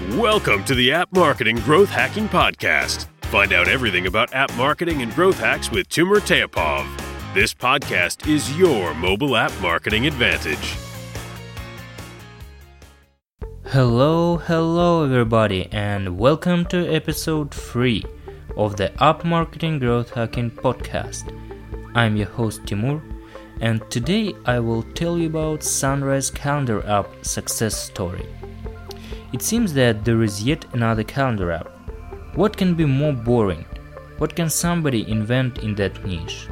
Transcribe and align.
Welcome 0.00 0.62
to 0.66 0.76
the 0.76 0.92
App 0.92 1.12
Marketing 1.12 1.56
Growth 1.56 1.88
Hacking 1.88 2.28
Podcast. 2.28 3.06
Find 3.22 3.52
out 3.52 3.66
everything 3.66 4.06
about 4.06 4.32
app 4.32 4.54
marketing 4.54 5.02
and 5.02 5.12
growth 5.12 5.40
hacks 5.40 5.72
with 5.72 5.88
Timur 5.88 6.20
Teapov. 6.20 6.86
This 7.34 7.52
podcast 7.52 8.28
is 8.28 8.56
your 8.56 8.94
mobile 8.94 9.36
app 9.36 9.50
marketing 9.60 10.06
advantage. 10.06 10.76
Hello, 13.64 14.36
hello 14.36 15.02
everybody, 15.02 15.68
and 15.72 16.16
welcome 16.16 16.64
to 16.66 16.86
episode 16.86 17.52
3 17.52 18.04
of 18.56 18.76
the 18.76 18.92
App 19.02 19.24
Marketing 19.24 19.80
Growth 19.80 20.10
Hacking 20.10 20.52
Podcast. 20.52 21.36
I'm 21.96 22.16
your 22.16 22.28
host 22.28 22.64
Timur, 22.66 23.02
and 23.60 23.82
today 23.90 24.32
I 24.46 24.60
will 24.60 24.84
tell 24.94 25.18
you 25.18 25.26
about 25.26 25.64
Sunrise 25.64 26.30
Calendar 26.30 26.86
app 26.86 27.08
success 27.22 27.76
story. 27.76 28.28
It 29.32 29.42
seems 29.42 29.74
that 29.74 30.04
there 30.04 30.22
is 30.22 30.42
yet 30.42 30.64
another 30.72 31.04
calendar 31.04 31.52
app. 31.52 31.68
What 32.34 32.56
can 32.56 32.74
be 32.74 32.84
more 32.84 33.12
boring? 33.12 33.64
What 34.18 34.34
can 34.34 34.48
somebody 34.48 35.08
invent 35.10 35.58
in 35.58 35.74
that 35.76 36.04
niche? 36.04 36.48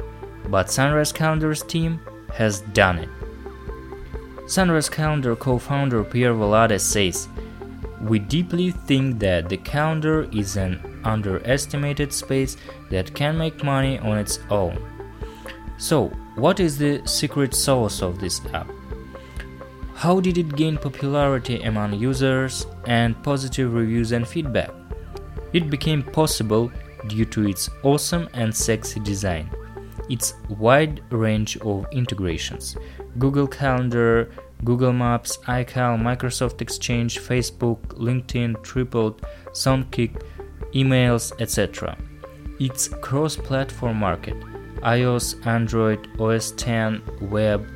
But 0.49 0.71
Sunrise 0.71 1.11
Calendar's 1.11 1.63
team 1.63 1.99
has 2.33 2.61
done 2.61 2.99
it. 2.99 3.09
Sunrise 4.47 4.87
Calendar 4.89 5.35
co 5.35 5.57
founder 5.57 6.03
Pierre 6.03 6.33
Valade 6.33 6.79
says, 6.79 7.27
We 8.01 8.19
deeply 8.19 8.71
think 8.71 9.19
that 9.19 9.49
the 9.49 9.57
calendar 9.57 10.29
is 10.31 10.55
an 10.55 11.01
underestimated 11.03 12.13
space 12.13 12.55
that 12.89 13.13
can 13.13 13.37
make 13.37 13.63
money 13.63 13.99
on 13.99 14.17
its 14.17 14.39
own. 14.49 14.77
So, 15.77 16.07
what 16.35 16.59
is 16.59 16.77
the 16.77 17.01
secret 17.05 17.53
sauce 17.53 18.01
of 18.01 18.19
this 18.19 18.39
app? 18.53 18.69
How 19.97 20.19
did 20.19 20.37
it 20.37 20.55
gain 20.55 20.77
popularity 20.77 21.63
among 21.63 21.95
users 21.95 22.67
and 22.85 23.19
positive 23.23 23.73
reviews 23.73 24.11
and 24.11 24.27
feedback? 24.27 24.69
It 25.53 25.71
became 25.71 26.03
possible 26.03 26.71
due 27.07 27.25
to 27.25 27.47
its 27.49 27.67
awesome 27.81 28.29
and 28.35 28.55
sexy 28.55 28.99
design, 28.99 29.49
its 30.07 30.35
wide 30.49 31.01
range 31.09 31.57
of 31.61 31.87
integrations 31.91 32.77
Google 33.17 33.47
Calendar, 33.47 34.29
Google 34.63 34.93
Maps, 34.93 35.37
iCal, 35.47 35.97
Microsoft 35.99 36.61
Exchange, 36.61 37.19
Facebook, 37.19 37.79
LinkedIn, 37.97 38.53
TripIt, 38.57 39.19
Songkick, 39.53 40.21
emails, 40.75 41.33
etc. 41.41 41.97
Its 42.59 42.87
cross 42.87 43.35
platform 43.35 43.97
market 43.97 44.37
iOS, 44.83 45.43
Android, 45.47 46.07
OS 46.19 46.53
X, 46.63 47.01
web, 47.19 47.67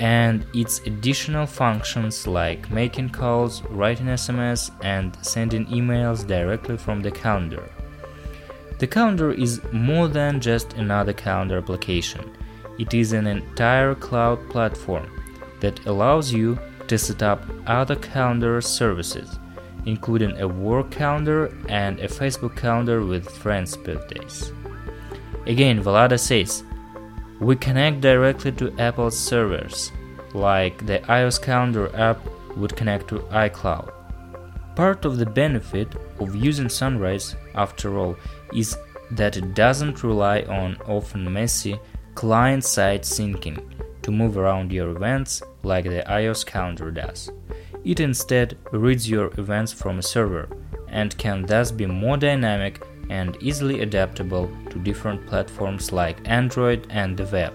and 0.00 0.44
its 0.54 0.80
additional 0.86 1.46
functions 1.46 2.26
like 2.26 2.70
making 2.70 3.10
calls, 3.10 3.62
writing 3.64 4.06
SMS, 4.06 4.70
and 4.82 5.16
sending 5.22 5.66
emails 5.66 6.26
directly 6.26 6.76
from 6.76 7.00
the 7.00 7.10
calendar. 7.10 7.68
The 8.78 8.86
calendar 8.86 9.32
is 9.32 9.62
more 9.72 10.06
than 10.06 10.40
just 10.40 10.74
another 10.74 11.14
calendar 11.14 11.56
application. 11.56 12.36
It 12.78 12.92
is 12.92 13.14
an 13.14 13.26
entire 13.26 13.94
cloud 13.94 14.50
platform 14.50 15.10
that 15.60 15.86
allows 15.86 16.30
you 16.30 16.58
to 16.88 16.98
set 16.98 17.22
up 17.22 17.42
other 17.66 17.96
calendar 17.96 18.60
services, 18.60 19.38
including 19.86 20.38
a 20.38 20.46
work 20.46 20.90
calendar 20.90 21.54
and 21.68 21.98
a 22.00 22.08
Facebook 22.08 22.54
calendar 22.54 23.02
with 23.02 23.30
friends' 23.30 23.76
birthdays. 23.76 24.52
Again, 25.46 25.82
Valade 25.82 26.18
says 26.18 26.62
we 27.40 27.56
connect 27.56 28.00
directly 28.00 28.52
to 28.52 28.74
Apple's 28.78 29.18
servers, 29.18 29.92
like 30.34 30.86
the 30.86 30.98
iOS 31.00 31.40
Calendar 31.40 31.94
app 31.96 32.18
would 32.56 32.76
connect 32.76 33.08
to 33.08 33.18
iCloud. 33.30 33.92
Part 34.74 35.04
of 35.04 35.18
the 35.18 35.26
benefit 35.26 35.88
of 36.18 36.34
using 36.34 36.68
Sunrise, 36.68 37.36
after 37.54 37.98
all, 37.98 38.16
is 38.54 38.76
that 39.10 39.36
it 39.36 39.54
doesn't 39.54 40.02
rely 40.02 40.42
on 40.42 40.76
often 40.86 41.32
messy 41.32 41.78
client 42.14 42.64
side 42.64 43.02
syncing 43.02 43.62
to 44.02 44.10
move 44.10 44.38
around 44.38 44.72
your 44.72 44.90
events 44.90 45.42
like 45.62 45.84
the 45.84 46.02
iOS 46.06 46.44
calendar 46.44 46.90
does. 46.90 47.30
It 47.84 48.00
instead 48.00 48.56
reads 48.72 49.08
your 49.08 49.30
events 49.38 49.72
from 49.72 49.98
a 49.98 50.02
server 50.02 50.48
and 50.88 51.16
can 51.18 51.42
thus 51.42 51.70
be 51.70 51.86
more 51.86 52.16
dynamic 52.16 52.82
and 53.10 53.36
easily 53.40 53.80
adaptable 53.82 54.50
to 54.70 54.78
different 54.78 55.26
platforms 55.26 55.92
like 55.92 56.16
Android 56.24 56.86
and 56.90 57.16
the 57.16 57.24
web. 57.26 57.54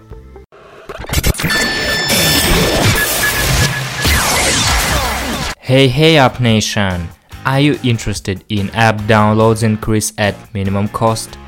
Hey 5.58 5.88
hey 5.88 6.16
App 6.18 6.40
Nation! 6.40 7.08
Are 7.44 7.60
you 7.60 7.78
interested 7.82 8.44
in 8.48 8.70
app 8.70 8.96
downloads 9.02 9.62
increase 9.62 10.12
at 10.18 10.34
minimum 10.54 10.88
cost? 10.88 11.38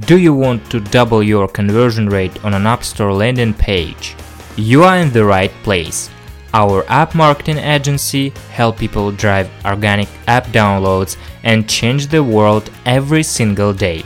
Do 0.00 0.18
you 0.18 0.34
want 0.34 0.68
to 0.70 0.80
double 0.80 1.22
your 1.22 1.46
conversion 1.46 2.08
rate 2.08 2.44
on 2.44 2.54
an 2.54 2.66
App 2.66 2.82
Store 2.82 3.12
landing 3.12 3.54
page? 3.54 4.16
You 4.56 4.82
are 4.84 4.96
in 4.96 5.12
the 5.12 5.24
right 5.24 5.52
place. 5.62 6.10
Our 6.54 6.84
app 6.88 7.16
marketing 7.16 7.58
agency 7.58 8.28
help 8.52 8.78
people 8.78 9.10
drive 9.10 9.50
organic 9.64 10.08
app 10.28 10.46
downloads 10.46 11.16
and 11.42 11.68
change 11.68 12.06
the 12.06 12.22
world 12.22 12.70
every 12.86 13.24
single 13.24 13.72
day. 13.72 14.04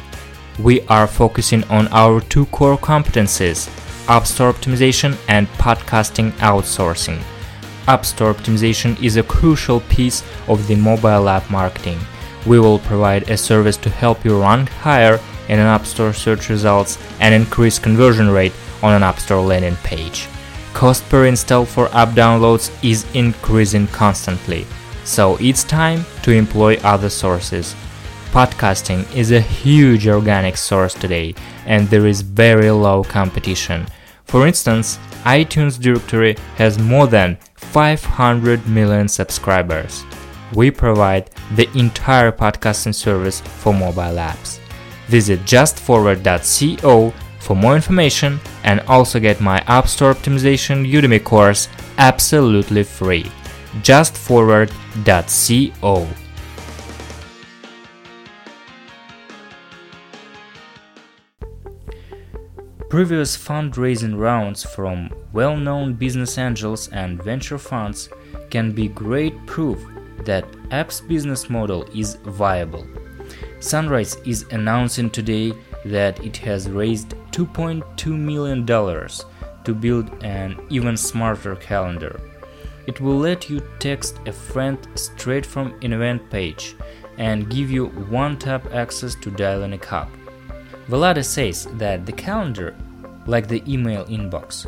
We 0.58 0.80
are 0.86 1.06
focusing 1.06 1.62
on 1.64 1.88
our 1.88 2.22
two 2.22 2.46
core 2.46 2.78
competencies, 2.78 3.68
App 4.08 4.26
Store 4.26 4.50
optimization 4.50 5.14
and 5.28 5.46
podcasting 5.58 6.30
outsourcing. 6.38 7.20
App 7.86 8.06
Store 8.06 8.32
optimization 8.32 8.98
is 9.02 9.18
a 9.18 9.22
crucial 9.22 9.80
piece 9.80 10.22
of 10.48 10.66
the 10.68 10.76
mobile 10.76 11.28
app 11.28 11.50
marketing. 11.50 11.98
We 12.46 12.58
will 12.60 12.78
provide 12.78 13.28
a 13.28 13.36
service 13.36 13.76
to 13.76 13.90
help 13.90 14.24
you 14.24 14.40
rank 14.40 14.70
higher 14.70 15.20
in 15.50 15.58
an 15.58 15.66
App 15.66 15.84
Store 15.84 16.14
search 16.14 16.48
results 16.48 16.96
and 17.20 17.34
increase 17.34 17.78
conversion 17.78 18.30
rate 18.30 18.54
on 18.82 18.94
an 18.94 19.02
App 19.02 19.18
Store 19.20 19.44
landing 19.44 19.76
page 19.84 20.28
cost 20.74 21.08
per 21.08 21.26
install 21.26 21.64
for 21.64 21.88
app 21.94 22.10
downloads 22.10 22.70
is 22.84 23.06
increasing 23.14 23.86
constantly, 23.88 24.66
so 25.04 25.36
it's 25.40 25.64
time 25.64 26.04
to 26.22 26.30
employ 26.30 26.76
other 26.84 27.08
sources. 27.08 27.74
Podcasting 28.30 29.04
is 29.16 29.32
a 29.32 29.40
huge 29.40 30.06
organic 30.06 30.56
source 30.56 30.94
today, 30.94 31.34
and 31.66 31.88
there 31.88 32.06
is 32.06 32.20
very 32.20 32.70
low 32.70 33.02
competition. 33.02 33.86
For 34.24 34.46
instance, 34.46 34.98
iTunes 35.24 35.80
directory 35.80 36.36
has 36.56 36.78
more 36.78 37.06
than 37.06 37.38
500 37.54 38.68
million 38.68 39.08
subscribers. 39.08 40.04
We 40.54 40.70
provide 40.70 41.30
the 41.56 41.68
entire 41.78 42.32
podcasting 42.32 42.94
service 42.94 43.40
for 43.40 43.72
mobile 43.72 44.18
apps. 44.18 44.58
Visit 45.08 45.40
justforward.co 45.40 47.12
for 47.40 47.56
more 47.56 47.76
information 47.76 48.40
and 48.64 48.80
also 48.88 49.18
get 49.20 49.40
my 49.40 49.58
App 49.66 49.88
Store 49.88 50.14
Optimization 50.14 50.90
Udemy 50.90 51.22
course 51.22 51.68
absolutely 51.98 52.82
free. 52.82 53.30
Just 53.82 54.14
Justforward.co 54.14 56.08
Previous 62.88 63.36
fundraising 63.36 64.18
rounds 64.18 64.64
from 64.64 65.10
well 65.34 65.54
known 65.56 65.92
business 65.92 66.38
angels 66.38 66.88
and 66.88 67.22
venture 67.22 67.58
funds 67.58 68.08
can 68.48 68.72
be 68.72 68.88
great 68.88 69.34
proof 69.44 69.78
that 70.24 70.46
app's 70.70 71.02
business 71.02 71.50
model 71.50 71.84
is 71.94 72.14
viable. 72.24 72.86
Sunrise 73.60 74.16
is 74.24 74.46
announcing 74.52 75.10
today 75.10 75.52
that 75.84 76.22
it 76.24 76.36
has 76.38 76.70
raised 76.70 77.10
$2.2 77.32 78.18
million 78.18 78.66
to 78.66 79.74
build 79.74 80.22
an 80.22 80.58
even 80.70 80.96
smarter 80.96 81.56
calendar. 81.56 82.20
It 82.86 83.00
will 83.00 83.18
let 83.18 83.50
you 83.50 83.62
text 83.78 84.18
a 84.26 84.32
friend 84.32 84.78
straight 84.94 85.44
from 85.44 85.74
an 85.82 85.92
event 85.92 86.30
page 86.30 86.74
and 87.18 87.50
give 87.50 87.70
you 87.70 87.86
one 87.86 88.38
tap 88.38 88.72
access 88.72 89.14
to 89.16 89.30
dial 89.30 89.62
in 89.62 89.74
a 89.74 89.78
cup. 89.78 90.08
Valade 90.88 91.24
says 91.24 91.66
that 91.74 92.06
the 92.06 92.12
calendar, 92.12 92.74
like 93.26 93.46
the 93.46 93.62
email 93.70 94.06
inbox, 94.06 94.66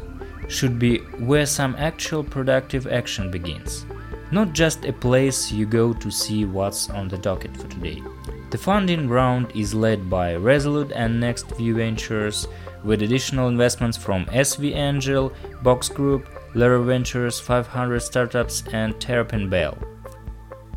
should 0.51 0.79
be 0.79 0.99
where 1.19 1.47
some 1.47 1.75
actual 1.79 2.23
productive 2.23 2.87
action 2.87 3.31
begins, 3.31 3.87
not 4.31 4.53
just 4.53 4.85
a 4.85 4.93
place 4.93 5.51
you 5.51 5.67
go 5.67 5.93
to 5.93 6.11
see 6.11 6.45
what's 6.45 6.89
on 6.91 7.09
the 7.09 7.19
docket 7.19 7.57
for 7.57 7.69
today. 7.69 8.03
The 8.51 8.59
funding 8.59 9.09
round 9.09 9.53
is 9.55 9.75
led 9.75 10.11
by 10.11 10.35
Resolute 10.35 10.93
and 10.93 11.23
NextView 11.23 11.77
Ventures, 11.77 12.49
with 12.85 13.03
additional 13.03 13.49
investments 13.49 13.97
from 13.97 14.27
SV 14.27 14.75
Angel, 14.75 15.33
Box 15.63 15.89
Group, 15.89 16.27
Lerer 16.55 16.85
Ventures, 16.85 17.39
500 17.39 18.01
Startups, 18.01 18.65
and 18.73 18.99
Terrapin 19.01 19.49
Bell. 19.49 19.79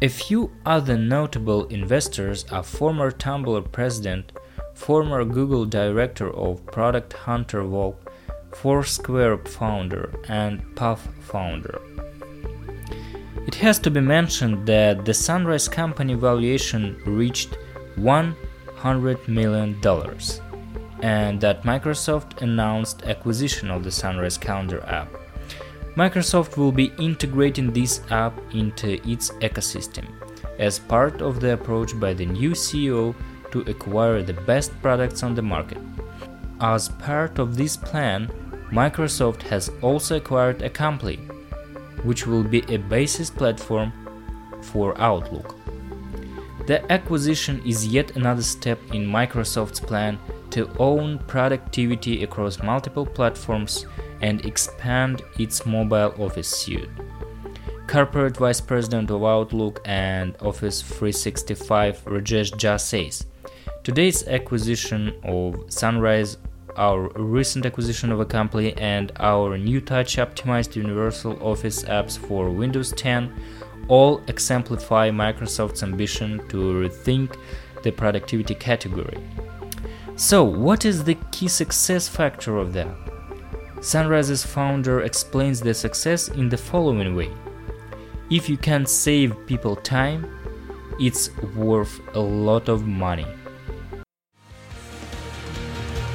A 0.02 0.08
few 0.08 0.52
other 0.66 0.98
notable 0.98 1.66
investors 1.68 2.46
are 2.52 2.62
former 2.62 3.10
Tumblr 3.10 3.72
president, 3.72 4.34
former 4.74 5.24
Google 5.24 5.66
director 5.66 6.30
of 6.32 6.66
product 6.66 7.14
Hunter 7.14 7.66
Walk, 7.66 8.12
Foursquare 8.52 9.38
founder, 9.38 10.14
and 10.28 10.76
Path 10.76 11.08
founder. 11.22 11.82
It 13.54 13.60
has 13.60 13.78
to 13.80 13.92
be 13.92 14.02
mentioned 14.02 14.66
that 14.66 15.06
the 15.06 15.14
Sunrise 15.14 15.68
company 15.68 16.16
valuation 16.16 17.00
reached 17.06 17.56
$100 18.00 19.28
million 19.28 19.80
and 21.04 21.40
that 21.40 21.62
Microsoft 21.62 22.42
announced 22.42 23.04
acquisition 23.04 23.70
of 23.70 23.84
the 23.84 23.92
Sunrise 23.92 24.40
Calendar 24.40 24.84
app. 24.88 25.08
Microsoft 25.96 26.58
will 26.58 26.72
be 26.72 26.92
integrating 26.98 27.72
this 27.72 28.02
app 28.10 28.34
into 28.56 28.94
its 29.08 29.30
ecosystem 29.42 30.08
as 30.58 30.80
part 30.80 31.22
of 31.22 31.40
the 31.40 31.54
approach 31.54 31.98
by 32.00 32.12
the 32.12 32.26
new 32.26 32.54
CEO 32.54 33.14
to 33.52 33.62
acquire 33.70 34.24
the 34.24 34.34
best 34.34 34.72
products 34.82 35.22
on 35.22 35.36
the 35.36 35.44
market. 35.44 35.78
As 36.60 36.90
part 36.90 37.38
of 37.38 37.56
this 37.56 37.78
plan, 37.78 38.32
Microsoft 38.72 39.44
has 39.44 39.70
also 39.84 40.18
acquired 40.18 40.62
Acompli, 40.62 41.20
which 42.04 42.28
will 42.28 42.44
be 42.44 42.64
a 42.74 42.78
basis 42.78 43.30
platform 43.30 43.92
for 44.62 45.00
Outlook. 45.00 45.56
The 46.66 46.90
acquisition 46.92 47.62
is 47.66 47.86
yet 47.86 48.16
another 48.16 48.42
step 48.42 48.80
in 48.94 49.06
Microsoft's 49.06 49.82
plan 49.82 50.18
to 50.52 50.70
own 50.80 51.20
productivity 51.20 52.24
across 52.24 52.64
multiple 52.64 53.06
platforms 53.06 53.86
and 54.22 54.46
expand 54.46 55.22
its 55.38 55.66
mobile 55.66 56.14
office 56.18 56.48
suite. 56.48 56.90
Corporate 57.88 58.38
Vice 58.38 58.62
President 58.62 59.12
of 59.12 59.24
Outlook 59.24 59.82
and 59.84 60.38
Office 60.40 60.82
365 60.82 62.06
Rajesh 62.06 62.52
Jha 62.52 62.80
says, 62.80 63.26
Today's 63.84 64.26
acquisition 64.28 65.14
of 65.24 65.66
Sunrise, 65.68 66.38
our 66.78 67.10
recent 67.16 67.66
acquisition 67.66 68.12
of 68.12 68.20
Acompli, 68.20 68.74
and 68.78 69.12
our 69.20 69.58
new 69.58 69.82
touch 69.82 70.18
optimized 70.18 70.76
Universal 70.76 71.42
Office 71.42 71.84
apps 71.84 72.18
for 72.18 72.50
Windows 72.50 72.92
10 72.94 73.34
all 73.88 74.22
exemplify 74.28 75.10
Microsoft's 75.10 75.84
ambition 75.84 76.40
to 76.50 76.58
rethink 76.58 77.38
the 77.84 77.92
productivity 77.92 78.56
category. 78.56 79.18
So, 80.16 80.44
what 80.44 80.86
is 80.86 81.04
the 81.04 81.16
key 81.32 81.48
success 81.48 82.08
factor 82.08 82.58
of 82.58 82.74
that? 82.74 82.96
Sunrise's 83.82 84.46
founder 84.46 85.02
explains 85.02 85.60
the 85.60 85.74
success 85.74 86.30
in 86.30 86.48
the 86.48 86.58
following 86.58 87.16
way 87.16 87.32
If 88.30 88.48
you 88.48 88.58
can 88.58 88.86
save 88.86 89.36
people 89.48 89.76
time, 89.76 90.26
it's 91.00 91.36
worth 91.56 92.00
a 92.16 92.20
lot 92.20 92.70
of 92.70 92.88
money. 92.88 93.26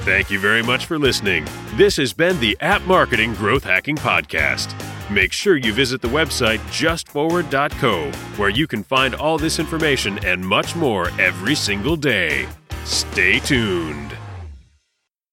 Thank 0.09 0.31
you 0.31 0.39
very 0.39 0.63
much 0.63 0.87
for 0.87 0.99
listening. 0.99 1.47
This 1.75 1.99
has 1.99 2.15
been 2.15 2.41
the 2.41 2.57
App 2.63 2.81
Marketing 2.87 3.35
Growth 3.35 3.63
Hacking 3.63 3.97
Podcast. 3.97 4.75
Make 5.11 5.33
sure 5.33 5.59
you 5.59 5.71
visit 5.71 6.01
the 6.01 6.09
website 6.09 6.61
justforward.co, 6.71 8.11
where 8.39 8.49
you 8.49 8.67
can 8.67 8.83
find 8.83 9.15
all 9.15 9.37
this 9.37 9.59
information 9.59 10.19
and 10.25 10.41
much 10.43 10.75
more 10.75 11.11
every 11.21 11.55
single 11.55 11.95
day. 11.95 12.49
Stay 12.85 13.39
tuned. 13.39 14.18